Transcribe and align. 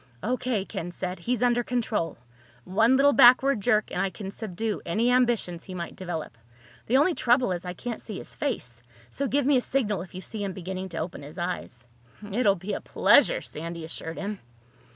"O.K.," 0.23 0.65
Ken 0.65 0.89
said. 0.89 1.19
"He's 1.19 1.43
under 1.43 1.63
control. 1.63 2.17
One 2.63 2.95
little 2.97 3.13
backward 3.13 3.61
jerk 3.61 3.91
and 3.91 4.01
I 4.01 4.09
can 4.09 4.31
subdue 4.31 4.81
any 4.83 5.11
ambitions 5.11 5.63
he 5.63 5.75
might 5.75 5.95
develop. 5.95 6.39
The 6.87 6.97
only 6.97 7.13
trouble 7.13 7.51
is 7.51 7.65
I 7.65 7.73
can't 7.73 8.01
see 8.01 8.17
his 8.17 8.33
face. 8.33 8.81
So 9.11 9.27
give 9.27 9.45
me 9.45 9.57
a 9.57 9.61
signal 9.61 10.01
if 10.01 10.15
you 10.15 10.21
see 10.21 10.43
him 10.43 10.53
beginning 10.53 10.89
to 10.89 10.97
open 10.97 11.21
his 11.21 11.37
eyes." 11.37 11.85
"It 12.23 12.47
will 12.47 12.55
be 12.55 12.73
a 12.73 12.81
pleasure," 12.81 13.41
Sandy 13.43 13.85
assured 13.85 14.17
him. 14.17 14.39